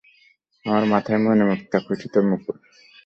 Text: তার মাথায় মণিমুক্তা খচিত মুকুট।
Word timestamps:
তার 0.65 0.83
মাথায় 0.91 1.21
মণিমুক্তা 1.23 1.77
খচিত 1.85 2.13
মুকুট। 2.29 2.57